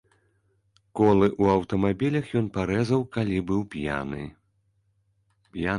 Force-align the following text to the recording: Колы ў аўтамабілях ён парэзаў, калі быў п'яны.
Колы 0.99 1.27
ў 1.41 1.59
аўтамабілях 1.59 2.33
ён 2.41 2.47
парэзаў, 2.59 3.07
калі 3.19 3.37
быў 3.53 3.61
п'яны. 3.77 4.23